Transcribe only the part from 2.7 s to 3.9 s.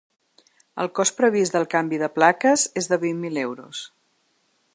és de vint mil euros.